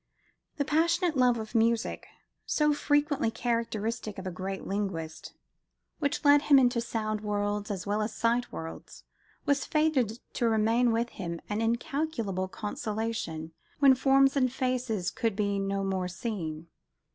[0.57, 2.07] The passionate love of music,
[2.47, 5.35] so frequently characteristic of a great linguist,
[5.99, 9.03] which led him into sound worlds as well as sight worlds,
[9.45, 15.59] was fated to remain with him, an incalculable consolation, when "forms and faces" could be
[15.59, 16.65] no more seen.